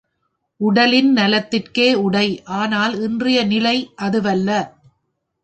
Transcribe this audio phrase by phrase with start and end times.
[0.59, 2.25] உடலின் நலத்திற்கே உடை
[2.53, 3.75] ஆனால் இன்றைய நிலை...
[3.95, 4.49] அதுவல்ல.